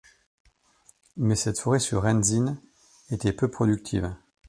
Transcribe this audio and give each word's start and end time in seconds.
Mais 1.15 1.35
cette 1.35 1.59
forêt 1.59 1.77
sur 1.77 2.01
rendzine 2.01 2.59
était 3.11 3.33
peu 3.33 3.51
productive. 3.51 4.15